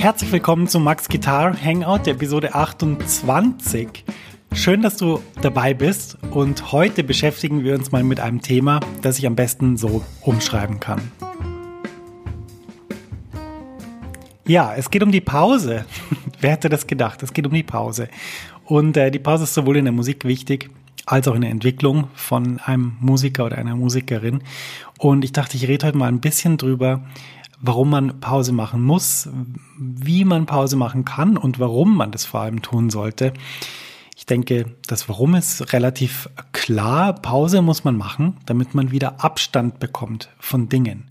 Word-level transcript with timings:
Herzlich 0.00 0.32
willkommen 0.32 0.66
zu 0.66 0.80
Max 0.80 1.10
Guitar 1.10 1.54
Hangout, 1.62 2.08
Episode 2.08 2.54
28. 2.54 4.02
Schön, 4.54 4.80
dass 4.80 4.96
du 4.96 5.20
dabei 5.42 5.74
bist 5.74 6.16
und 6.30 6.72
heute 6.72 7.04
beschäftigen 7.04 7.64
wir 7.64 7.74
uns 7.74 7.92
mal 7.92 8.02
mit 8.02 8.18
einem 8.18 8.40
Thema, 8.40 8.80
das 9.02 9.18
ich 9.18 9.26
am 9.26 9.36
besten 9.36 9.76
so 9.76 10.02
umschreiben 10.22 10.80
kann. 10.80 11.02
Ja, 14.46 14.74
es 14.74 14.90
geht 14.90 15.02
um 15.02 15.12
die 15.12 15.20
Pause. 15.20 15.84
Wer 16.40 16.52
hätte 16.52 16.70
das 16.70 16.86
gedacht? 16.86 17.22
Es 17.22 17.34
geht 17.34 17.46
um 17.46 17.52
die 17.52 17.62
Pause. 17.62 18.08
Und 18.64 18.96
äh, 18.96 19.10
die 19.10 19.18
Pause 19.18 19.44
ist 19.44 19.52
sowohl 19.52 19.76
in 19.76 19.84
der 19.84 19.92
Musik 19.92 20.24
wichtig 20.24 20.70
als 21.04 21.28
auch 21.28 21.34
in 21.34 21.42
der 21.42 21.50
Entwicklung 21.50 22.08
von 22.14 22.58
einem 22.60 22.96
Musiker 23.00 23.44
oder 23.44 23.58
einer 23.58 23.76
Musikerin. 23.76 24.42
Und 24.98 25.24
ich 25.24 25.32
dachte, 25.32 25.56
ich 25.56 25.68
rede 25.68 25.86
heute 25.86 25.98
mal 25.98 26.08
ein 26.08 26.20
bisschen 26.20 26.56
drüber, 26.56 27.02
warum 27.60 27.90
man 27.90 28.20
Pause 28.20 28.52
machen 28.52 28.82
muss, 28.82 29.28
wie 29.78 30.24
man 30.24 30.46
Pause 30.46 30.76
machen 30.76 31.04
kann 31.04 31.36
und 31.36 31.58
warum 31.58 31.96
man 31.96 32.10
das 32.10 32.24
vor 32.24 32.40
allem 32.40 32.62
tun 32.62 32.90
sollte. 32.90 33.32
Ich 34.16 34.26
denke, 34.26 34.76
das 34.86 35.08
Warum 35.08 35.34
ist 35.34 35.72
relativ 35.72 36.28
klar. 36.52 37.14
Pause 37.14 37.62
muss 37.62 37.84
man 37.84 37.96
machen, 37.96 38.36
damit 38.44 38.74
man 38.74 38.90
wieder 38.90 39.24
Abstand 39.24 39.78
bekommt 39.78 40.28
von 40.38 40.68
Dingen. 40.68 41.10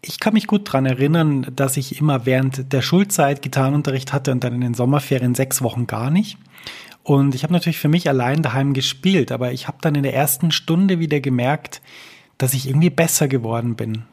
Ich 0.00 0.20
kann 0.20 0.34
mich 0.34 0.46
gut 0.46 0.68
daran 0.68 0.86
erinnern, 0.86 1.46
dass 1.54 1.76
ich 1.76 2.00
immer 2.00 2.24
während 2.24 2.72
der 2.72 2.82
Schulzeit 2.82 3.42
Gitarrenunterricht 3.42 4.12
hatte 4.12 4.30
und 4.32 4.44
dann 4.44 4.54
in 4.54 4.60
den 4.60 4.74
Sommerferien 4.74 5.34
sechs 5.34 5.60
Wochen 5.62 5.86
gar 5.86 6.10
nicht. 6.10 6.38
Und 7.02 7.34
ich 7.34 7.42
habe 7.42 7.52
natürlich 7.52 7.78
für 7.78 7.88
mich 7.88 8.08
allein 8.08 8.42
daheim 8.42 8.74
gespielt, 8.74 9.32
aber 9.32 9.52
ich 9.52 9.66
habe 9.66 9.78
dann 9.80 9.94
in 9.94 10.02
der 10.02 10.14
ersten 10.14 10.50
Stunde 10.50 10.98
wieder 10.98 11.20
gemerkt, 11.20 11.80
dass 12.36 12.54
ich 12.54 12.68
irgendwie 12.68 12.90
besser 12.90 13.28
geworden 13.28 13.74
bin 13.74 14.04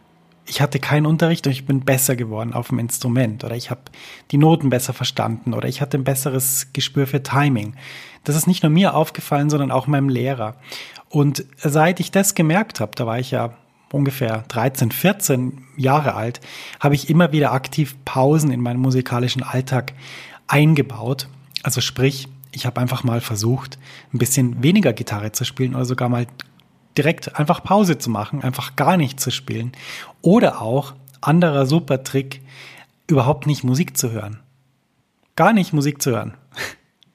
ich 0.47 0.61
hatte 0.61 0.79
keinen 0.79 1.05
Unterricht 1.05 1.45
und 1.47 1.53
ich 1.53 1.65
bin 1.65 1.81
besser 1.81 2.15
geworden 2.15 2.53
auf 2.53 2.69
dem 2.69 2.79
Instrument 2.79 3.43
oder 3.43 3.55
ich 3.55 3.71
habe 3.71 3.81
die 4.31 4.37
Noten 4.37 4.69
besser 4.69 4.93
verstanden 4.93 5.53
oder 5.53 5.67
ich 5.67 5.81
hatte 5.81 5.97
ein 5.97 6.03
besseres 6.03 6.67
Gespür 6.73 7.07
für 7.07 7.23
Timing. 7.23 7.75
Das 8.23 8.35
ist 8.35 8.47
nicht 8.47 8.63
nur 8.63 8.69
mir 8.69 8.93
aufgefallen, 8.93 9.49
sondern 9.49 9.71
auch 9.71 9.87
meinem 9.87 10.09
Lehrer. 10.09 10.55
Und 11.09 11.45
seit 11.57 11.99
ich 11.99 12.11
das 12.11 12.35
gemerkt 12.35 12.79
habe, 12.79 12.91
da 12.95 13.05
war 13.05 13.19
ich 13.19 13.31
ja 13.31 13.55
ungefähr 13.91 14.43
13, 14.47 14.91
14 14.91 15.61
Jahre 15.77 16.15
alt, 16.15 16.41
habe 16.79 16.95
ich 16.95 17.09
immer 17.09 17.31
wieder 17.31 17.51
aktiv 17.51 17.95
Pausen 18.05 18.51
in 18.51 18.61
meinen 18.61 18.79
musikalischen 18.79 19.43
Alltag 19.43 19.93
eingebaut. 20.47 21.27
Also 21.63 21.81
sprich, 21.81 22.27
ich 22.51 22.65
habe 22.65 22.79
einfach 22.79 23.03
mal 23.03 23.21
versucht, 23.21 23.77
ein 24.13 24.17
bisschen 24.17 24.63
weniger 24.63 24.93
Gitarre 24.93 25.31
zu 25.31 25.43
spielen 25.43 25.75
oder 25.75 25.85
sogar 25.85 26.09
mal 26.09 26.27
direkt 26.97 27.37
einfach 27.37 27.63
Pause 27.63 27.97
zu 27.97 28.09
machen, 28.09 28.43
einfach 28.43 28.75
gar 28.75 28.97
nicht 28.97 29.19
zu 29.19 29.31
spielen. 29.31 29.73
Oder 30.21 30.61
auch, 30.61 30.93
anderer 31.21 31.65
super 31.65 32.03
Trick, 32.03 32.41
überhaupt 33.07 33.47
nicht 33.47 33.63
Musik 33.63 33.97
zu 33.97 34.11
hören. 34.11 34.39
Gar 35.35 35.53
nicht 35.53 35.73
Musik 35.73 36.01
zu 36.01 36.11
hören. 36.11 36.35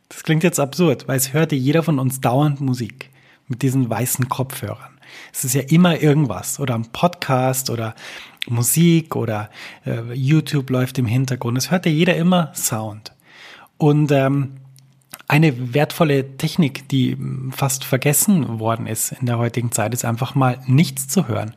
Das 0.08 0.24
klingt 0.24 0.42
jetzt 0.42 0.60
absurd, 0.60 1.08
weil 1.08 1.16
es 1.16 1.32
hörte 1.32 1.54
jeder 1.54 1.82
von 1.82 1.98
uns 1.98 2.20
dauernd 2.20 2.60
Musik 2.60 3.10
mit 3.46 3.62
diesen 3.62 3.88
weißen 3.88 4.28
Kopfhörern. 4.28 4.99
Es 5.32 5.44
ist 5.44 5.54
ja 5.54 5.62
immer 5.62 6.00
irgendwas 6.00 6.60
oder 6.60 6.74
ein 6.74 6.86
Podcast 6.92 7.70
oder 7.70 7.94
Musik 8.48 9.16
oder 9.16 9.50
äh, 9.86 10.12
YouTube 10.12 10.70
läuft 10.70 10.98
im 10.98 11.06
Hintergrund. 11.06 11.58
Es 11.58 11.70
hört 11.70 11.86
ja 11.86 11.92
jeder 11.92 12.16
immer 12.16 12.52
Sound. 12.54 13.12
Und 13.78 14.12
ähm, 14.12 14.56
eine 15.28 15.74
wertvolle 15.74 16.36
Technik, 16.36 16.88
die 16.88 17.16
fast 17.50 17.84
vergessen 17.84 18.58
worden 18.58 18.86
ist 18.86 19.12
in 19.12 19.26
der 19.26 19.38
heutigen 19.38 19.70
Zeit, 19.70 19.94
ist 19.94 20.04
einfach 20.04 20.34
mal 20.34 20.58
nichts 20.66 21.06
zu 21.08 21.28
hören. 21.28 21.54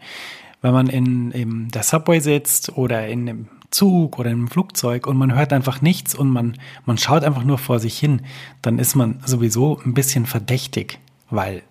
Wenn 0.61 0.73
man 0.73 0.87
in, 0.87 1.31
in 1.31 1.67
der 1.69 1.83
Subway 1.83 2.19
sitzt 2.19 2.77
oder 2.77 3.07
in 3.07 3.27
einem 3.27 3.47
Zug 3.71 4.19
oder 4.19 4.29
im 4.29 4.47
Flugzeug 4.47 5.07
und 5.07 5.17
man 5.17 5.35
hört 5.35 5.51
einfach 5.51 5.81
nichts 5.81 6.13
und 6.13 6.29
man, 6.29 6.57
man 6.85 6.97
schaut 6.97 7.23
einfach 7.23 7.43
nur 7.43 7.57
vor 7.57 7.79
sich 7.79 7.97
hin, 7.97 8.21
dann 8.61 8.77
ist 8.77 8.95
man 8.95 9.19
sowieso 9.25 9.81
ein 9.83 9.95
bisschen 9.95 10.25
verdächtig, 10.25 10.99
weil 11.29 11.63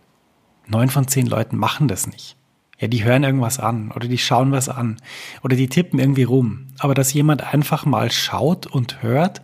neun 0.72 0.88
von 0.88 1.06
zehn 1.06 1.26
Leuten 1.26 1.56
machen 1.56 1.86
das 1.86 2.08
nicht. 2.08 2.36
Ja, 2.80 2.88
die 2.88 3.04
hören 3.04 3.22
irgendwas 3.22 3.60
an 3.60 3.92
oder 3.92 4.08
die 4.08 4.18
schauen 4.18 4.50
was 4.50 4.68
an 4.68 4.96
oder 5.44 5.54
die 5.54 5.68
tippen 5.68 6.00
irgendwie 6.00 6.24
rum. 6.24 6.66
Aber 6.80 6.94
dass 6.94 7.12
jemand 7.12 7.54
einfach 7.54 7.86
mal 7.86 8.10
schaut 8.10 8.66
und 8.66 9.04
hört 9.04 9.40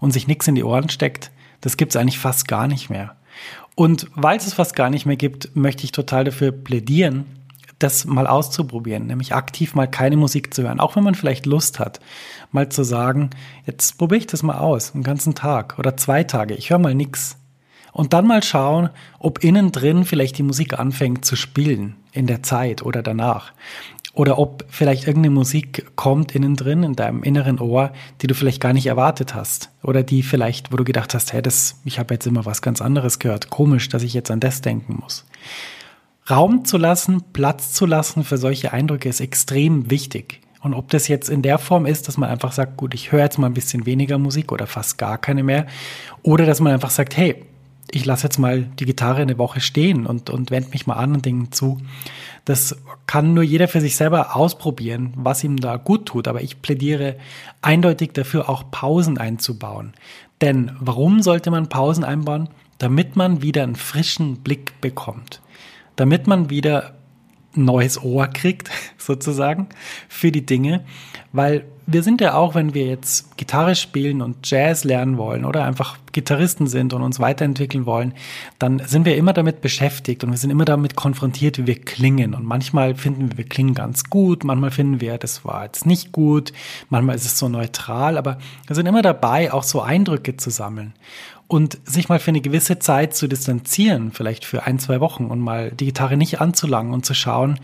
und 0.00 0.10
sich 0.10 0.26
nichts 0.26 0.46
in 0.48 0.54
die 0.54 0.64
Ohren 0.64 0.90
steckt, 0.90 1.30
das 1.62 1.78
gibt 1.78 1.92
es 1.92 1.96
eigentlich 1.96 2.18
fast 2.18 2.46
gar 2.46 2.68
nicht 2.68 2.90
mehr. 2.90 3.16
Und 3.74 4.08
weil 4.14 4.36
es 4.36 4.46
es 4.46 4.52
fast 4.52 4.76
gar 4.76 4.90
nicht 4.90 5.06
mehr 5.06 5.16
gibt, 5.16 5.56
möchte 5.56 5.84
ich 5.84 5.92
total 5.92 6.24
dafür 6.24 6.52
plädieren, 6.52 7.24
das 7.78 8.04
mal 8.04 8.26
auszuprobieren, 8.26 9.06
nämlich 9.06 9.34
aktiv 9.34 9.74
mal 9.74 9.88
keine 9.88 10.16
Musik 10.16 10.54
zu 10.54 10.62
hören, 10.62 10.78
auch 10.78 10.94
wenn 10.94 11.04
man 11.04 11.14
vielleicht 11.14 11.46
Lust 11.46 11.78
hat, 11.78 12.00
mal 12.52 12.68
zu 12.68 12.84
sagen, 12.84 13.30
jetzt 13.66 13.98
probiere 13.98 14.18
ich 14.18 14.26
das 14.26 14.42
mal 14.42 14.58
aus, 14.58 14.94
einen 14.94 15.02
ganzen 15.02 15.34
Tag 15.34 15.78
oder 15.78 15.96
zwei 15.96 16.22
Tage, 16.24 16.54
ich 16.54 16.70
höre 16.70 16.78
mal 16.78 16.94
nix. 16.94 17.36
Und 17.94 18.12
dann 18.12 18.26
mal 18.26 18.42
schauen, 18.42 18.90
ob 19.20 19.44
innen 19.44 19.70
drin 19.70 20.04
vielleicht 20.04 20.36
die 20.36 20.42
Musik 20.42 20.78
anfängt 20.78 21.24
zu 21.24 21.36
spielen 21.36 21.94
in 22.10 22.26
der 22.26 22.42
Zeit 22.42 22.82
oder 22.82 23.02
danach. 23.02 23.52
Oder 24.14 24.36
ob 24.38 24.64
vielleicht 24.68 25.06
irgendeine 25.06 25.34
Musik 25.34 25.92
kommt 25.94 26.34
innen 26.34 26.56
drin, 26.56 26.82
in 26.82 26.94
deinem 26.94 27.22
inneren 27.22 27.60
Ohr, 27.60 27.92
die 28.20 28.26
du 28.26 28.34
vielleicht 28.34 28.60
gar 28.60 28.72
nicht 28.72 28.86
erwartet 28.86 29.36
hast. 29.36 29.70
Oder 29.82 30.02
die 30.02 30.24
vielleicht, 30.24 30.72
wo 30.72 30.76
du 30.76 30.82
gedacht 30.82 31.14
hast, 31.14 31.32
hey, 31.32 31.40
das, 31.40 31.80
ich 31.84 32.00
habe 32.00 32.14
jetzt 32.14 32.26
immer 32.26 32.44
was 32.44 32.62
ganz 32.62 32.82
anderes 32.82 33.20
gehört. 33.20 33.50
Komisch, 33.50 33.88
dass 33.88 34.02
ich 34.02 34.12
jetzt 34.12 34.30
an 34.30 34.40
das 34.40 34.60
denken 34.60 34.98
muss. 35.00 35.24
Raum 36.28 36.64
zu 36.64 36.78
lassen, 36.78 37.22
Platz 37.32 37.72
zu 37.74 37.86
lassen 37.86 38.24
für 38.24 38.38
solche 38.38 38.72
Eindrücke 38.72 39.08
ist 39.08 39.20
extrem 39.20 39.88
wichtig. 39.88 40.40
Und 40.62 40.74
ob 40.74 40.90
das 40.90 41.06
jetzt 41.06 41.28
in 41.28 41.42
der 41.42 41.58
Form 41.58 41.86
ist, 41.86 42.08
dass 42.08 42.16
man 42.16 42.28
einfach 42.28 42.50
sagt, 42.50 42.76
gut, 42.76 42.92
ich 42.94 43.12
höre 43.12 43.22
jetzt 43.22 43.38
mal 43.38 43.46
ein 43.46 43.54
bisschen 43.54 43.86
weniger 43.86 44.18
Musik 44.18 44.50
oder 44.50 44.66
fast 44.66 44.98
gar 44.98 45.18
keine 45.18 45.44
mehr. 45.44 45.66
Oder 46.22 46.44
dass 46.44 46.60
man 46.60 46.72
einfach 46.72 46.90
sagt, 46.90 47.16
hey, 47.16 47.44
ich 47.90 48.04
lasse 48.04 48.24
jetzt 48.24 48.38
mal 48.38 48.62
die 48.62 48.86
Gitarre 48.86 49.22
eine 49.22 49.38
Woche 49.38 49.60
stehen 49.60 50.06
und, 50.06 50.30
und 50.30 50.50
wende 50.50 50.70
mich 50.70 50.86
mal 50.86 50.94
anderen 50.94 51.22
Dingen 51.22 51.52
zu. 51.52 51.78
Das 52.44 52.76
kann 53.06 53.34
nur 53.34 53.44
jeder 53.44 53.68
für 53.68 53.80
sich 53.80 53.96
selber 53.96 54.36
ausprobieren, 54.36 55.12
was 55.16 55.44
ihm 55.44 55.56
da 55.58 55.76
gut 55.76 56.06
tut. 56.06 56.28
Aber 56.28 56.42
ich 56.42 56.60
plädiere 56.62 57.16
eindeutig 57.62 58.12
dafür, 58.12 58.48
auch 58.48 58.70
Pausen 58.70 59.18
einzubauen. 59.18 59.92
Denn 60.40 60.72
warum 60.78 61.22
sollte 61.22 61.50
man 61.50 61.68
Pausen 61.68 62.04
einbauen? 62.04 62.48
Damit 62.78 63.16
man 63.16 63.42
wieder 63.42 63.62
einen 63.62 63.76
frischen 63.76 64.38
Blick 64.38 64.80
bekommt. 64.80 65.40
Damit 65.96 66.26
man 66.26 66.50
wieder 66.50 66.94
neues 67.54 68.02
Ohr 68.02 68.26
kriegt, 68.26 68.70
sozusagen, 68.98 69.68
für 70.08 70.32
die 70.32 70.46
Dinge. 70.46 70.84
Weil 71.32 71.64
wir 71.86 72.02
sind 72.02 72.20
ja 72.20 72.34
auch, 72.34 72.54
wenn 72.54 72.72
wir 72.72 72.86
jetzt 72.86 73.36
Gitarre 73.36 73.74
spielen 73.74 74.22
und 74.22 74.48
Jazz 74.48 74.84
lernen 74.84 75.18
wollen 75.18 75.44
oder 75.44 75.64
einfach 75.64 75.98
Gitarristen 76.12 76.66
sind 76.66 76.94
und 76.94 77.02
uns 77.02 77.20
weiterentwickeln 77.20 77.84
wollen, 77.84 78.14
dann 78.58 78.78
sind 78.78 79.04
wir 79.04 79.16
immer 79.16 79.32
damit 79.32 79.60
beschäftigt 79.60 80.24
und 80.24 80.30
wir 80.30 80.38
sind 80.38 80.50
immer 80.50 80.64
damit 80.64 80.96
konfrontiert, 80.96 81.58
wie 81.58 81.66
wir 81.66 81.80
klingen. 81.80 82.34
Und 82.34 82.44
manchmal 82.44 82.94
finden 82.94 83.32
wir, 83.32 83.38
wir 83.38 83.44
klingen 83.44 83.74
ganz 83.74 84.04
gut, 84.04 84.44
manchmal 84.44 84.70
finden 84.70 85.00
wir, 85.00 85.18
das 85.18 85.44
war 85.44 85.64
jetzt 85.64 85.84
nicht 85.84 86.12
gut, 86.12 86.52
manchmal 86.88 87.16
ist 87.16 87.26
es 87.26 87.38
so 87.38 87.48
neutral, 87.48 88.16
aber 88.16 88.38
wir 88.66 88.76
sind 88.76 88.86
immer 88.86 89.02
dabei, 89.02 89.52
auch 89.52 89.64
so 89.64 89.82
Eindrücke 89.82 90.36
zu 90.36 90.50
sammeln 90.50 90.94
und 91.54 91.78
sich 91.84 92.08
mal 92.08 92.18
für 92.18 92.32
eine 92.32 92.40
gewisse 92.40 92.80
Zeit 92.80 93.14
zu 93.14 93.28
distanzieren, 93.28 94.10
vielleicht 94.10 94.44
für 94.44 94.64
ein, 94.64 94.80
zwei 94.80 94.98
Wochen 94.98 95.26
und 95.26 95.38
mal 95.38 95.70
die 95.70 95.84
Gitarre 95.84 96.16
nicht 96.16 96.40
anzulangen 96.40 96.92
und 96.92 97.06
zu 97.06 97.14
schauen, 97.14 97.60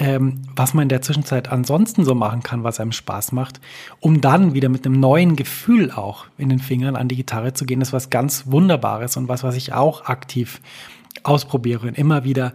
ähm, 0.00 0.42
was 0.56 0.74
man 0.74 0.82
in 0.82 0.88
der 0.88 1.02
Zwischenzeit 1.02 1.48
ansonsten 1.52 2.04
so 2.04 2.16
machen 2.16 2.42
kann, 2.42 2.64
was 2.64 2.80
einem 2.80 2.90
Spaß 2.90 3.30
macht, 3.30 3.60
um 4.00 4.20
dann 4.20 4.54
wieder 4.54 4.68
mit 4.68 4.84
einem 4.84 4.98
neuen 4.98 5.36
Gefühl 5.36 5.92
auch 5.92 6.26
in 6.36 6.48
den 6.48 6.58
Fingern 6.58 6.96
an 6.96 7.06
die 7.06 7.14
Gitarre 7.14 7.52
zu 7.52 7.64
gehen, 7.64 7.78
das 7.78 7.90
ist 7.90 7.92
was 7.92 8.10
ganz 8.10 8.48
Wunderbares 8.48 9.16
und 9.16 9.28
was, 9.28 9.44
was 9.44 9.54
ich 9.54 9.72
auch 9.72 10.06
aktiv 10.06 10.60
ausprobiere 11.22 11.86
und 11.86 11.96
immer 11.96 12.24
wieder 12.24 12.52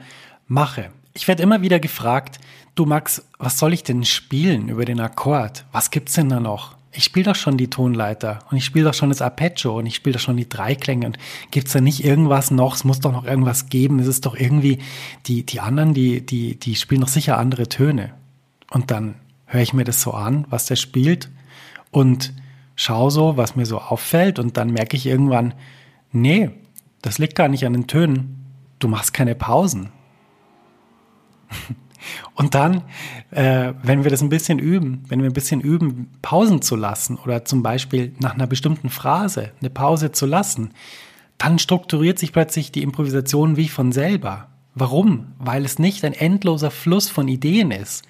mache. 0.48 0.90
Ich 1.14 1.30
werde 1.30 1.44
immer 1.44 1.62
wieder 1.62 1.80
gefragt, 1.80 2.42
du 2.76 2.86
Max, 2.86 3.26
was 3.40 3.58
soll 3.58 3.72
ich 3.72 3.84
denn 3.84 4.04
spielen 4.04 4.68
über 4.68 4.84
den 4.84 5.00
Akkord? 5.00 5.64
Was 5.72 5.92
gibt's 5.92 6.16
denn 6.16 6.28
da 6.28 6.42
noch? 6.42 6.77
Ich 6.98 7.04
spiele 7.04 7.26
doch 7.26 7.36
schon 7.36 7.58
die 7.58 7.70
Tonleiter 7.70 8.40
und 8.50 8.58
ich 8.58 8.66
spiele 8.66 8.86
doch 8.86 8.94
schon 8.96 9.10
das 9.10 9.22
Arpeggio 9.22 9.78
und 9.78 9.86
ich 9.86 9.96
spiele 9.96 10.14
doch 10.14 10.20
schon 10.20 10.36
die 10.36 10.50
Dreiklänge 10.50 11.06
und 11.06 11.20
gibt's 11.52 11.74
da 11.74 11.80
nicht 11.80 12.04
irgendwas 12.04 12.50
noch? 12.50 12.74
Es 12.74 12.84
muss 12.84 13.00
doch 13.00 13.12
noch 13.12 13.24
irgendwas 13.24 13.70
geben. 13.70 14.00
Es 14.00 14.08
ist 14.08 14.26
doch 14.26 14.36
irgendwie, 14.36 14.80
die, 15.28 15.46
die 15.46 15.60
anderen, 15.60 15.94
die, 15.94 16.26
die, 16.26 16.56
die 16.56 16.76
spielen 16.76 17.02
doch 17.02 17.08
sicher 17.08 17.38
andere 17.38 17.70
Töne. 17.70 18.14
Und 18.72 18.90
dann 18.90 19.14
höre 19.46 19.62
ich 19.62 19.74
mir 19.74 19.84
das 19.84 20.02
so 20.02 20.12
an, 20.14 20.48
was 20.50 20.66
der 20.66 20.76
spielt 20.76 21.30
und 21.92 22.34
schaue 22.76 23.12
so, 23.12 23.38
was 23.38 23.56
mir 23.56 23.68
so 23.68 23.78
auffällt 23.78 24.40
und 24.40 24.58
dann 24.58 24.72
merke 24.72 24.98
ich 24.98 25.06
irgendwann, 25.06 25.54
nee, 26.12 26.50
das 27.04 27.20
liegt 27.20 27.36
gar 27.36 27.48
nicht 27.48 27.66
an 27.68 27.74
den 27.74 27.86
Tönen. 27.86 28.44
Du 28.80 28.88
machst 28.88 29.14
keine 29.14 29.36
Pausen. 29.36 29.92
Und 32.36 32.56
dann, 32.56 32.84
äh, 33.32 33.74
wenn 33.84 34.04
wir 34.04 34.12
das 34.12 34.22
ein 34.22 34.30
bisschen 34.30 34.60
üben, 34.60 35.04
wenn 35.08 35.22
wir 35.22 35.30
ein 35.30 35.34
bisschen 35.34 35.62
üben, 35.62 36.10
Pausen 36.22 36.62
zu 36.62 36.76
lassen 36.76 37.18
oder 37.18 37.46
zum 37.46 37.64
Beispiel 37.64 38.14
nach 38.20 38.34
einer 38.36 38.48
bestimmten 38.48 38.90
Phrase 38.90 39.52
eine 39.60 39.70
Pause 39.70 40.12
zu 40.12 40.26
lassen, 40.26 40.72
dann 41.38 41.60
strukturiert 41.60 42.20
sich 42.20 42.34
plötzlich 42.34 42.72
die 42.72 42.84
Improvisation 42.84 43.58
wie 43.58 43.68
von 43.68 43.92
selber. 43.92 44.50
Warum? 44.76 45.34
Weil 45.40 45.66
es 45.66 45.80
nicht 45.80 46.04
ein 46.06 46.14
endloser 46.14 46.72
Fluss 46.72 47.10
von 47.10 47.28
Ideen 47.28 47.72
ist, 47.72 48.06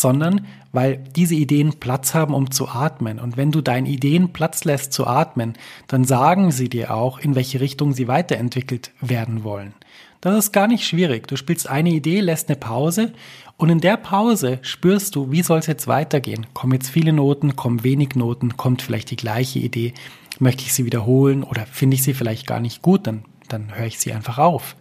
sondern 0.00 0.46
weil 0.72 1.02
diese 1.16 1.34
Ideen 1.34 1.80
Platz 1.80 2.12
haben, 2.12 2.34
um 2.34 2.50
zu 2.50 2.68
atmen. 2.68 3.18
Und 3.18 3.38
wenn 3.38 3.50
du 3.50 3.62
deinen 3.62 3.86
Ideen 3.86 4.34
Platz 4.34 4.64
lässt 4.64 4.92
zu 4.92 5.06
atmen, 5.06 5.54
dann 5.86 6.04
sagen 6.04 6.50
sie 6.50 6.68
dir 6.68 6.92
auch, 6.94 7.18
in 7.18 7.34
welche 7.34 7.60
Richtung 7.60 7.94
sie 7.94 8.08
weiterentwickelt 8.08 8.90
werden 9.00 9.42
wollen. 9.42 9.72
Das 10.20 10.36
ist 10.36 10.52
gar 10.52 10.66
nicht 10.66 10.86
schwierig. 10.86 11.28
Du 11.28 11.36
spielst 11.36 11.68
eine 11.68 11.90
Idee, 11.90 12.20
lässt 12.20 12.48
eine 12.48 12.58
Pause 12.58 13.12
und 13.56 13.70
in 13.70 13.80
der 13.80 13.96
Pause 13.96 14.58
spürst 14.62 15.14
du, 15.16 15.30
wie 15.30 15.42
soll 15.42 15.60
es 15.60 15.66
jetzt 15.66 15.86
weitergehen? 15.86 16.46
Kommen 16.52 16.74
jetzt 16.74 16.90
viele 16.90 17.12
Noten, 17.12 17.56
kommen 17.56 17.84
wenig 17.84 18.14
Noten, 18.14 18.56
kommt 18.56 18.82
vielleicht 18.82 19.10
die 19.10 19.16
gleiche 19.16 19.60
Idee? 19.60 19.94
Möchte 20.38 20.64
ich 20.64 20.74
sie 20.74 20.84
wiederholen 20.84 21.42
oder 21.42 21.64
finde 21.64 21.94
ich 21.94 22.02
sie 22.02 22.12
vielleicht 22.12 22.46
gar 22.46 22.60
nicht 22.60 22.82
gut? 22.82 23.06
Dann, 23.06 23.24
dann 23.48 23.74
höre 23.74 23.86
ich 23.86 23.98
sie 23.98 24.12
einfach 24.12 24.36
auf. 24.36 24.76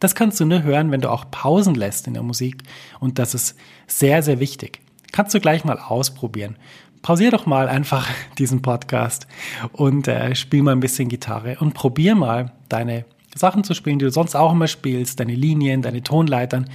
Das 0.00 0.14
kannst 0.14 0.38
du 0.40 0.44
nur 0.44 0.62
hören, 0.62 0.90
wenn 0.90 1.00
du 1.00 1.10
auch 1.10 1.30
Pausen 1.30 1.74
lässt 1.74 2.06
in 2.06 2.14
der 2.14 2.22
Musik 2.22 2.62
und 3.00 3.18
das 3.18 3.34
ist 3.34 3.56
sehr, 3.86 4.22
sehr 4.22 4.40
wichtig. 4.40 4.80
Kannst 5.12 5.34
du 5.34 5.40
gleich 5.40 5.64
mal 5.64 5.78
ausprobieren. 5.78 6.56
Pausier 7.02 7.30
doch 7.30 7.46
mal 7.46 7.68
einfach 7.68 8.08
diesen 8.38 8.62
Podcast 8.62 9.26
und 9.72 10.08
äh, 10.08 10.34
spiel 10.34 10.62
mal 10.62 10.72
ein 10.72 10.80
bisschen 10.80 11.08
Gitarre 11.08 11.56
und 11.60 11.72
probier 11.72 12.14
mal 12.14 12.52
deine 12.68 13.04
Sachen 13.34 13.64
zu 13.64 13.74
spielen, 13.74 13.98
die 13.98 14.06
du 14.06 14.10
sonst 14.10 14.34
auch 14.34 14.52
immer 14.52 14.66
spielst, 14.66 15.20
deine 15.20 15.34
Linien, 15.34 15.82
deine 15.82 16.02
Tonleitern 16.02 16.68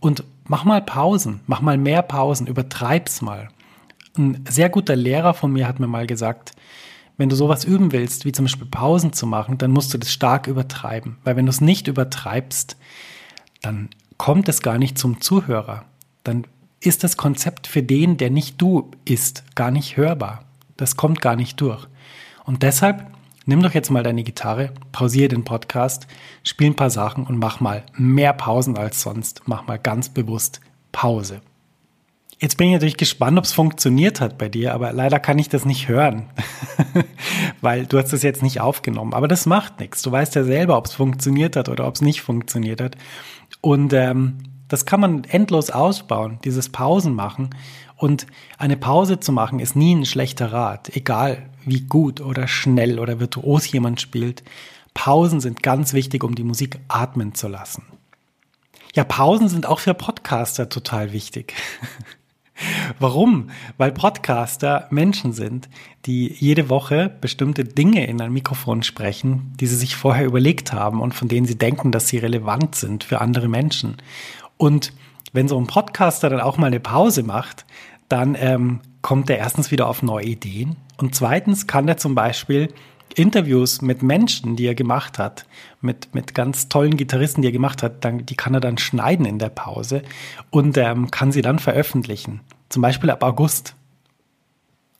und 0.00 0.24
mach 0.44 0.64
mal 0.64 0.82
Pausen, 0.82 1.40
mach 1.46 1.60
mal 1.60 1.78
mehr 1.78 2.02
Pausen, 2.02 2.46
übertreib's 2.46 3.22
mal. 3.22 3.48
Ein 4.16 4.44
sehr 4.48 4.68
guter 4.68 4.96
Lehrer 4.96 5.34
von 5.34 5.52
mir 5.52 5.66
hat 5.66 5.80
mir 5.80 5.86
mal 5.86 6.06
gesagt, 6.06 6.52
wenn 7.18 7.28
du 7.28 7.36
sowas 7.36 7.64
üben 7.64 7.92
willst, 7.92 8.24
wie 8.24 8.32
zum 8.32 8.46
Beispiel 8.46 8.68
Pausen 8.68 9.12
zu 9.12 9.26
machen, 9.26 9.58
dann 9.58 9.72
musst 9.72 9.92
du 9.92 9.98
das 9.98 10.12
stark 10.12 10.46
übertreiben. 10.46 11.18
Weil 11.24 11.36
wenn 11.36 11.46
du 11.46 11.50
es 11.50 11.60
nicht 11.60 11.88
übertreibst, 11.88 12.76
dann 13.60 13.90
kommt 14.16 14.48
es 14.48 14.62
gar 14.62 14.78
nicht 14.78 14.96
zum 14.96 15.20
Zuhörer. 15.20 15.84
Dann 16.22 16.46
ist 16.80 17.02
das 17.02 17.16
Konzept 17.16 17.66
für 17.66 17.82
den, 17.82 18.16
der 18.16 18.30
nicht 18.30 18.62
du 18.62 18.92
ist, 19.04 19.44
gar 19.56 19.72
nicht 19.72 19.96
hörbar. 19.96 20.44
Das 20.76 20.96
kommt 20.96 21.20
gar 21.20 21.34
nicht 21.34 21.60
durch. 21.60 21.88
Und 22.44 22.62
deshalb 22.62 23.04
nimm 23.46 23.62
doch 23.62 23.74
jetzt 23.74 23.90
mal 23.90 24.04
deine 24.04 24.22
Gitarre, 24.22 24.72
pausiere 24.92 25.28
den 25.28 25.44
Podcast, 25.44 26.06
spiel 26.44 26.68
ein 26.68 26.76
paar 26.76 26.90
Sachen 26.90 27.26
und 27.26 27.36
mach 27.36 27.58
mal 27.58 27.84
mehr 27.96 28.32
Pausen 28.32 28.78
als 28.78 29.02
sonst. 29.02 29.42
Mach 29.46 29.66
mal 29.66 29.78
ganz 29.78 30.08
bewusst 30.08 30.60
Pause. 30.92 31.40
Jetzt 32.40 32.56
bin 32.56 32.68
ich 32.68 32.74
natürlich 32.74 32.96
gespannt, 32.96 33.36
ob 33.36 33.44
es 33.44 33.52
funktioniert 33.52 34.20
hat 34.20 34.38
bei 34.38 34.48
dir, 34.48 34.72
aber 34.72 34.92
leider 34.92 35.18
kann 35.18 35.40
ich 35.40 35.48
das 35.48 35.64
nicht 35.64 35.88
hören, 35.88 36.30
weil 37.60 37.84
du 37.86 37.98
hast 37.98 38.12
es 38.12 38.22
jetzt 38.22 38.44
nicht 38.44 38.60
aufgenommen. 38.60 39.12
Aber 39.12 39.26
das 39.26 39.44
macht 39.44 39.80
nichts. 39.80 40.02
Du 40.02 40.12
weißt 40.12 40.36
ja 40.36 40.44
selber, 40.44 40.78
ob 40.78 40.86
es 40.86 40.94
funktioniert 40.94 41.56
hat 41.56 41.68
oder 41.68 41.88
ob 41.88 41.96
es 41.96 42.00
nicht 42.00 42.22
funktioniert 42.22 42.80
hat. 42.80 42.96
Und 43.60 43.92
ähm, 43.92 44.38
das 44.68 44.86
kann 44.86 45.00
man 45.00 45.24
endlos 45.24 45.70
ausbauen, 45.70 46.38
dieses 46.44 46.68
Pausen 46.68 47.14
machen. 47.14 47.50
Und 47.96 48.28
eine 48.56 48.76
Pause 48.76 49.18
zu 49.18 49.32
machen 49.32 49.58
ist 49.58 49.74
nie 49.74 49.96
ein 49.96 50.06
schlechter 50.06 50.52
Rat, 50.52 50.94
egal 50.94 51.50
wie 51.64 51.80
gut 51.80 52.20
oder 52.20 52.46
schnell 52.46 53.00
oder 53.00 53.18
virtuos 53.18 53.70
jemand 53.72 54.00
spielt. 54.00 54.44
Pausen 54.94 55.40
sind 55.40 55.64
ganz 55.64 55.92
wichtig, 55.92 56.22
um 56.22 56.36
die 56.36 56.44
Musik 56.44 56.78
atmen 56.86 57.34
zu 57.34 57.48
lassen. 57.48 57.82
Ja, 58.94 59.02
Pausen 59.02 59.48
sind 59.48 59.66
auch 59.66 59.80
für 59.80 59.94
Podcaster 59.94 60.68
total 60.68 61.12
wichtig. 61.12 61.54
Warum? 63.00 63.50
Weil 63.76 63.92
Podcaster 63.92 64.86
Menschen 64.90 65.32
sind, 65.32 65.68
die 66.06 66.32
jede 66.32 66.68
Woche 66.68 67.10
bestimmte 67.20 67.64
Dinge 67.64 68.06
in 68.06 68.20
ein 68.20 68.32
Mikrofon 68.32 68.82
sprechen, 68.82 69.52
die 69.60 69.66
sie 69.66 69.76
sich 69.76 69.96
vorher 69.96 70.26
überlegt 70.26 70.72
haben 70.72 71.00
und 71.00 71.14
von 71.14 71.28
denen 71.28 71.46
sie 71.46 71.58
denken, 71.58 71.92
dass 71.92 72.08
sie 72.08 72.18
relevant 72.18 72.74
sind 72.74 73.04
für 73.04 73.20
andere 73.20 73.48
Menschen. 73.48 73.96
Und 74.56 74.92
wenn 75.32 75.48
so 75.48 75.58
ein 75.58 75.66
Podcaster 75.66 76.30
dann 76.30 76.40
auch 76.40 76.56
mal 76.56 76.68
eine 76.68 76.80
Pause 76.80 77.22
macht, 77.22 77.66
dann 78.08 78.36
ähm, 78.38 78.80
kommt 79.02 79.30
er 79.30 79.38
erstens 79.38 79.70
wieder 79.70 79.88
auf 79.88 80.02
neue 80.02 80.24
Ideen 80.24 80.76
und 80.96 81.14
zweitens 81.14 81.66
kann 81.66 81.86
er 81.86 81.98
zum 81.98 82.14
Beispiel 82.14 82.72
Interviews 83.14 83.82
mit 83.82 84.02
Menschen, 84.02 84.56
die 84.56 84.66
er 84.66 84.74
gemacht 84.74 85.18
hat, 85.18 85.46
mit, 85.80 86.14
mit 86.14 86.34
ganz 86.34 86.68
tollen 86.68 86.96
Gitarristen, 86.96 87.42
die 87.42 87.48
er 87.48 87.52
gemacht 87.52 87.82
hat, 87.82 88.04
dann, 88.04 88.26
die 88.26 88.36
kann 88.36 88.54
er 88.54 88.60
dann 88.60 88.78
schneiden 88.78 89.24
in 89.24 89.38
der 89.38 89.48
Pause 89.48 90.02
und 90.50 90.76
ähm, 90.76 91.10
kann 91.10 91.32
sie 91.32 91.42
dann 91.42 91.58
veröffentlichen. 91.58 92.40
Zum 92.68 92.82
Beispiel 92.82 93.10
ab 93.10 93.22
August. 93.22 93.74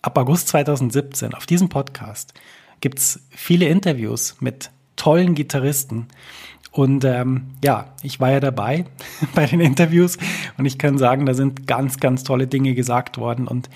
Ab 0.01 0.17
August 0.17 0.49
2017 0.49 1.35
auf 1.35 1.47
diesem 1.47 1.69
Podcast 1.69 2.33
gibt 2.81 2.99
es 2.99 3.21
viele 3.31 3.67
Interviews 3.67 4.37
mit 4.41 4.71
tollen 4.97 5.35
Gitarristen. 5.35 6.07
Und 6.71 7.05
ähm, 7.05 7.49
ja, 7.65 7.95
ich 8.03 8.21
war 8.21 8.31
ja 8.31 8.41
dabei 8.41 8.85
bei 9.35 9.47
den 9.47 9.61
Interviews 9.61 10.19
und 10.57 10.67
ich 10.67 10.79
kann 10.79 10.99
sagen, 10.99 11.27
da 11.27 11.35
sind 11.35 11.67
ganz, 11.67 11.99
ganz 11.99 12.25
tolle 12.25 12.47
Dinge 12.47 12.75
gesagt 12.75 13.19
worden. 13.19 13.49
Und 13.49 13.69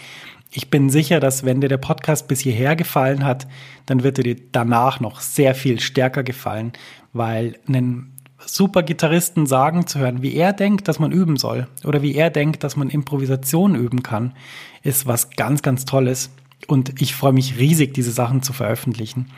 ich 0.52 0.70
bin 0.70 0.90
sicher, 0.90 1.18
dass 1.18 1.44
wenn 1.44 1.60
dir 1.60 1.68
der 1.68 1.78
Podcast 1.78 2.28
bis 2.28 2.40
hierher 2.40 2.76
gefallen 2.76 3.24
hat, 3.24 3.46
dann 3.86 4.02
wird 4.02 4.18
er 4.18 4.24
dir 4.24 4.36
danach 4.52 5.00
noch 5.00 5.20
sehr 5.20 5.54
viel 5.54 5.80
stärker 5.80 6.22
gefallen, 6.22 6.72
weil 7.12 7.58
einen 7.66 8.11
super 8.46 8.82
Gitarristen 8.82 9.46
sagen 9.46 9.86
zu 9.86 9.98
hören, 9.98 10.22
wie 10.22 10.34
er 10.34 10.52
denkt, 10.52 10.88
dass 10.88 10.98
man 10.98 11.12
üben 11.12 11.36
soll 11.36 11.68
oder 11.84 12.02
wie 12.02 12.14
er 12.14 12.30
denkt, 12.30 12.64
dass 12.64 12.76
man 12.76 12.90
Improvisation 12.90 13.74
üben 13.74 14.02
kann, 14.02 14.34
ist 14.82 15.06
was 15.06 15.30
ganz, 15.30 15.62
ganz 15.62 15.84
Tolles. 15.84 16.30
Und 16.68 17.00
ich 17.00 17.14
freue 17.14 17.32
mich 17.32 17.58
riesig, 17.58 17.94
diese 17.94 18.12
Sachen 18.12 18.42
zu 18.42 18.52
veröffentlichen. 18.52 19.30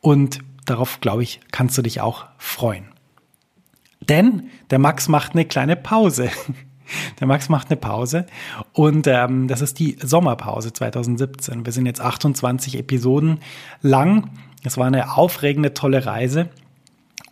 Und 0.00 0.38
darauf, 0.64 1.00
glaube 1.00 1.22
ich, 1.22 1.40
kannst 1.50 1.76
du 1.76 1.82
dich 1.82 2.00
auch 2.00 2.26
freuen. 2.38 2.84
Denn 4.00 4.48
der 4.70 4.78
Max 4.78 5.08
macht 5.08 5.32
eine 5.32 5.44
kleine 5.44 5.76
Pause. 5.76 6.30
Der 7.20 7.26
Max 7.26 7.48
macht 7.48 7.70
eine 7.70 7.78
Pause 7.78 8.26
und 8.74 9.06
ähm, 9.06 9.48
das 9.48 9.62
ist 9.62 9.78
die 9.78 9.96
Sommerpause 10.02 10.74
2017. 10.74 11.64
Wir 11.64 11.72
sind 11.72 11.86
jetzt 11.86 12.02
28 12.02 12.78
Episoden 12.78 13.38
lang. 13.80 14.28
Es 14.62 14.76
war 14.76 14.88
eine 14.88 15.16
aufregende, 15.16 15.72
tolle 15.72 16.04
Reise 16.04 16.50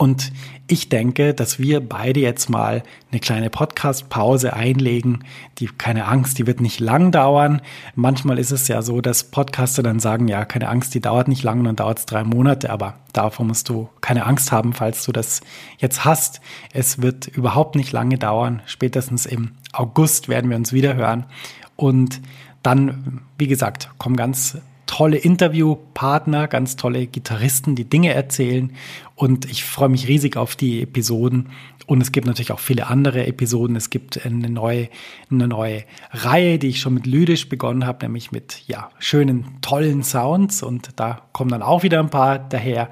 Und 0.00 0.32
ich 0.66 0.88
denke, 0.88 1.34
dass 1.34 1.58
wir 1.58 1.86
beide 1.86 2.20
jetzt 2.20 2.48
mal 2.48 2.82
eine 3.10 3.20
kleine 3.20 3.50
Podcast-Pause 3.50 4.54
einlegen. 4.54 5.24
Die, 5.58 5.66
keine 5.66 6.06
Angst, 6.06 6.38
die 6.38 6.46
wird 6.46 6.62
nicht 6.62 6.80
lang 6.80 7.12
dauern. 7.12 7.60
Manchmal 7.96 8.38
ist 8.38 8.50
es 8.50 8.66
ja 8.66 8.80
so, 8.80 9.02
dass 9.02 9.24
Podcaster 9.24 9.82
dann 9.82 10.00
sagen, 10.00 10.26
ja, 10.26 10.46
keine 10.46 10.70
Angst, 10.70 10.94
die 10.94 11.02
dauert 11.02 11.28
nicht 11.28 11.42
lang 11.42 11.58
und 11.58 11.64
dann 11.66 11.76
dauert 11.76 11.98
es 11.98 12.06
drei 12.06 12.24
Monate. 12.24 12.70
Aber 12.70 12.94
davor 13.12 13.44
musst 13.44 13.68
du 13.68 13.90
keine 14.00 14.24
Angst 14.24 14.52
haben, 14.52 14.72
falls 14.72 15.04
du 15.04 15.12
das 15.12 15.42
jetzt 15.76 16.02
hast. 16.06 16.40
Es 16.72 17.02
wird 17.02 17.26
überhaupt 17.26 17.76
nicht 17.76 17.92
lange 17.92 18.16
dauern. 18.16 18.62
Spätestens 18.64 19.26
im 19.26 19.50
August 19.74 20.30
werden 20.30 20.48
wir 20.48 20.56
uns 20.56 20.72
wieder 20.72 20.94
hören. 20.94 21.26
Und 21.76 22.22
dann, 22.62 23.20
wie 23.36 23.48
gesagt, 23.48 23.90
kommen 23.98 24.16
ganz 24.16 24.56
tolle 25.00 25.16
Interviewpartner, 25.16 26.46
ganz 26.46 26.76
tolle 26.76 27.06
Gitarristen, 27.06 27.74
die 27.74 27.88
Dinge 27.88 28.12
erzählen. 28.12 28.70
Und 29.14 29.50
ich 29.50 29.64
freue 29.64 29.88
mich 29.88 30.08
riesig 30.08 30.36
auf 30.36 30.56
die 30.56 30.82
Episoden. 30.82 31.48
Und 31.86 32.02
es 32.02 32.12
gibt 32.12 32.26
natürlich 32.26 32.52
auch 32.52 32.58
viele 32.58 32.88
andere 32.88 33.26
Episoden. 33.26 33.76
Es 33.76 33.88
gibt 33.88 34.26
eine 34.26 34.50
neue, 34.50 34.90
eine 35.30 35.48
neue 35.48 35.84
Reihe, 36.10 36.58
die 36.58 36.68
ich 36.68 36.80
schon 36.80 36.92
mit 36.92 37.06
Lydisch 37.06 37.48
begonnen 37.48 37.86
habe, 37.86 38.04
nämlich 38.04 38.30
mit 38.30 38.62
ja, 38.66 38.90
schönen, 38.98 39.46
tollen 39.62 40.02
Sounds. 40.02 40.62
Und 40.62 40.90
da 40.96 41.22
kommen 41.32 41.50
dann 41.50 41.62
auch 41.62 41.82
wieder 41.82 41.98
ein 42.00 42.10
paar 42.10 42.38
daher. 42.38 42.90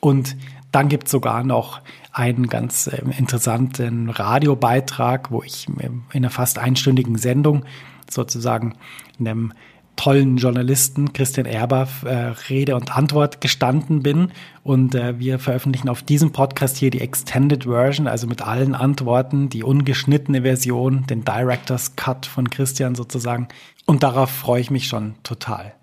Und 0.00 0.36
dann 0.72 0.88
gibt 0.88 1.04
es 1.04 1.12
sogar 1.12 1.44
noch 1.44 1.82
einen 2.10 2.48
ganz 2.48 2.88
äh, 2.88 3.00
interessanten 3.16 4.10
Radiobeitrag, 4.10 5.30
wo 5.30 5.44
ich 5.44 5.68
in 5.68 6.02
einer 6.12 6.30
fast 6.30 6.58
einstündigen 6.58 7.16
Sendung 7.16 7.64
sozusagen 8.10 8.74
einem 9.20 9.52
tollen 9.96 10.36
Journalisten 10.36 11.12
Christian 11.12 11.46
Erber 11.46 11.88
äh, 12.04 12.34
Rede 12.48 12.74
und 12.74 12.96
Antwort 12.96 13.40
gestanden 13.40 14.02
bin. 14.02 14.32
Und 14.62 14.94
äh, 14.94 15.18
wir 15.18 15.38
veröffentlichen 15.38 15.88
auf 15.88 16.02
diesem 16.02 16.32
Podcast 16.32 16.76
hier 16.76 16.90
die 16.90 17.00
Extended 17.00 17.64
Version, 17.64 18.06
also 18.06 18.26
mit 18.26 18.42
allen 18.42 18.74
Antworten, 18.74 19.48
die 19.48 19.62
ungeschnittene 19.62 20.42
Version, 20.42 21.06
den 21.06 21.24
Director's 21.24 21.96
Cut 21.96 22.26
von 22.26 22.50
Christian 22.50 22.94
sozusagen. 22.94 23.48
Und 23.86 24.02
darauf 24.02 24.30
freue 24.30 24.60
ich 24.60 24.70
mich 24.70 24.86
schon 24.86 25.14
total. 25.22 25.74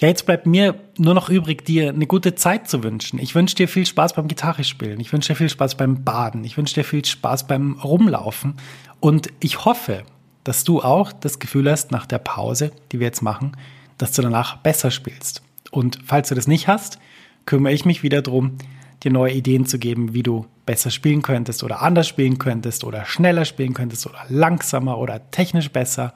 Ja, 0.00 0.08
jetzt 0.08 0.26
bleibt 0.26 0.46
mir 0.46 0.74
nur 0.98 1.14
noch 1.14 1.28
übrig, 1.28 1.64
dir 1.64 1.90
eine 1.90 2.08
gute 2.08 2.34
Zeit 2.34 2.68
zu 2.68 2.82
wünschen. 2.82 3.20
Ich 3.20 3.36
wünsche 3.36 3.54
dir 3.54 3.68
viel 3.68 3.86
Spaß 3.86 4.14
beim 4.14 4.26
Gitarrespielen. 4.26 4.98
Ich 4.98 5.12
wünsche 5.12 5.28
dir 5.32 5.36
viel 5.36 5.48
Spaß 5.48 5.76
beim 5.76 6.02
Baden. 6.02 6.42
Ich 6.42 6.56
wünsche 6.56 6.74
dir 6.74 6.84
viel 6.84 7.04
Spaß 7.04 7.46
beim 7.46 7.74
Rumlaufen. 7.74 8.54
Und 8.98 9.28
ich 9.38 9.64
hoffe, 9.64 10.02
dass 10.44 10.64
du 10.64 10.82
auch 10.82 11.12
das 11.12 11.38
Gefühl 11.38 11.70
hast, 11.70 11.90
nach 11.90 12.06
der 12.06 12.18
Pause, 12.18 12.72
die 12.90 13.00
wir 13.00 13.06
jetzt 13.06 13.22
machen, 13.22 13.56
dass 13.98 14.12
du 14.12 14.22
danach 14.22 14.56
besser 14.56 14.90
spielst. 14.90 15.42
Und 15.70 15.98
falls 16.04 16.28
du 16.28 16.34
das 16.34 16.46
nicht 16.46 16.68
hast, 16.68 16.98
kümmere 17.46 17.72
ich 17.72 17.84
mich 17.84 18.02
wieder 18.02 18.22
darum, 18.22 18.58
dir 19.02 19.10
neue 19.10 19.32
Ideen 19.32 19.66
zu 19.66 19.78
geben, 19.78 20.14
wie 20.14 20.22
du 20.22 20.46
besser 20.66 20.90
spielen 20.90 21.22
könntest 21.22 21.64
oder 21.64 21.82
anders 21.82 22.06
spielen 22.06 22.38
könntest 22.38 22.84
oder 22.84 23.04
schneller 23.04 23.44
spielen 23.44 23.74
könntest 23.74 24.06
oder 24.06 24.24
langsamer 24.28 24.98
oder 24.98 25.30
technisch 25.30 25.70
besser. 25.70 26.14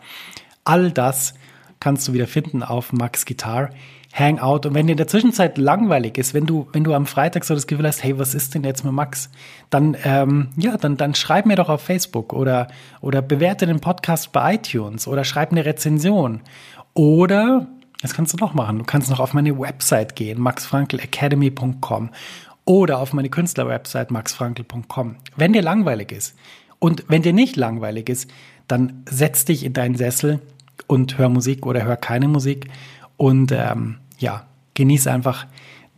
All 0.64 0.90
das 0.92 1.34
kannst 1.80 2.06
du 2.06 2.12
wieder 2.12 2.26
finden 2.26 2.62
auf 2.62 2.92
Max 2.92 3.26
Guitar. 3.26 3.70
Hangout. 4.18 4.66
Und 4.66 4.74
wenn 4.74 4.86
dir 4.86 4.92
in 4.92 4.98
der 4.98 5.08
Zwischenzeit 5.08 5.58
langweilig 5.58 6.16
ist, 6.18 6.32
wenn 6.34 6.46
du, 6.46 6.66
wenn 6.72 6.84
du 6.84 6.94
am 6.94 7.06
Freitag 7.06 7.44
so 7.44 7.54
das 7.54 7.66
Gefühl 7.66 7.86
hast, 7.86 8.02
hey, 8.02 8.18
was 8.18 8.34
ist 8.34 8.54
denn 8.54 8.64
jetzt 8.64 8.84
mit 8.84 8.92
Max? 8.92 9.30
Dann, 9.70 9.96
ähm, 10.04 10.48
ja, 10.56 10.76
dann, 10.76 10.96
dann 10.96 11.14
schreib 11.14 11.46
mir 11.46 11.56
doch 11.56 11.68
auf 11.68 11.82
Facebook 11.82 12.32
oder, 12.32 12.68
oder 13.00 13.20
bewerte 13.22 13.66
den 13.66 13.80
Podcast 13.80 14.32
bei 14.32 14.54
iTunes 14.54 15.06
oder 15.06 15.24
schreib 15.24 15.52
eine 15.52 15.64
Rezension. 15.64 16.40
Oder, 16.94 17.66
das 18.00 18.14
kannst 18.14 18.32
du 18.32 18.38
noch 18.38 18.54
machen, 18.54 18.78
du 18.78 18.84
kannst 18.84 19.10
noch 19.10 19.20
auf 19.20 19.34
meine 19.34 19.58
Website 19.58 20.16
gehen, 20.16 20.40
maxfrankelacademy.com 20.40 22.10
oder 22.64 22.98
auf 22.98 23.12
meine 23.12 23.28
Künstlerwebsite 23.28 24.12
maxfrankel.com. 24.12 25.16
Wenn 25.36 25.52
dir 25.52 25.62
langweilig 25.62 26.12
ist 26.12 26.36
und 26.78 27.04
wenn 27.08 27.22
dir 27.22 27.34
nicht 27.34 27.56
langweilig 27.56 28.08
ist, 28.08 28.30
dann 28.66 29.04
setz 29.08 29.44
dich 29.44 29.64
in 29.64 29.74
deinen 29.74 29.94
Sessel 29.94 30.40
und 30.86 31.18
hör 31.18 31.28
Musik 31.28 31.66
oder 31.66 31.84
hör 31.84 31.96
keine 31.96 32.28
Musik 32.28 32.68
und 33.16 33.52
ähm, 33.52 33.98
ja, 34.18 34.46
genieße 34.74 35.10
einfach 35.10 35.46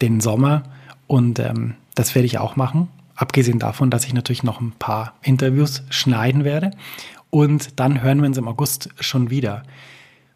den 0.01 0.21
Sommer 0.21 0.63
und 1.07 1.39
ähm, 1.39 1.75
das 1.95 2.15
werde 2.15 2.27
ich 2.27 2.39
auch 2.39 2.57
machen. 2.57 2.89
Abgesehen 3.17 3.59
davon, 3.59 3.91
dass 3.91 4.05
ich 4.05 4.15
natürlich 4.15 4.45
noch 4.45 4.61
ein 4.61 4.73
paar 4.79 5.15
Interviews 5.23 5.83
schneiden 5.91 6.45
werde. 6.45 6.71
Und 7.31 7.81
dann 7.81 8.01
hören 8.01 8.21
wir 8.21 8.29
uns 8.29 8.39
im 8.39 8.47
August 8.47 8.91
schon 9.01 9.29
wieder. 9.29 9.65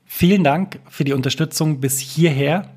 Vielen 0.05 0.43
Dank 0.43 0.81
für 0.89 1.05
die 1.05 1.13
Unterstützung 1.13 1.81
bis 1.81 2.01
hierher. 2.01 2.69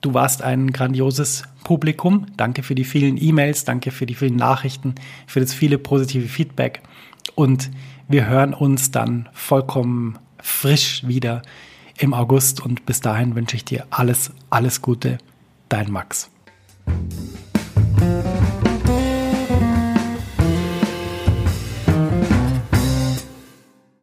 Du 0.00 0.12
warst 0.12 0.42
ein 0.42 0.72
grandioses 0.72 1.44
Publikum. 1.62 2.26
Danke 2.36 2.62
für 2.62 2.74
die 2.74 2.84
vielen 2.84 3.16
E-Mails, 3.16 3.64
danke 3.64 3.90
für 3.90 4.06
die 4.06 4.14
vielen 4.14 4.36
Nachrichten, 4.36 4.96
für 5.26 5.40
das 5.40 5.54
viele 5.54 5.78
positive 5.78 6.28
Feedback. 6.28 6.82
Und 7.36 7.70
wir 8.08 8.26
hören 8.26 8.52
uns 8.52 8.90
dann 8.90 9.28
vollkommen 9.32 10.18
frisch 10.42 11.06
wieder 11.06 11.42
im 11.98 12.14
August 12.14 12.60
und 12.60 12.86
bis 12.86 13.00
dahin 13.00 13.34
wünsche 13.34 13.56
ich 13.56 13.64
dir 13.64 13.86
alles, 13.90 14.32
alles 14.50 14.82
Gute, 14.82 15.18
dein 15.68 15.90
Max. 15.90 16.30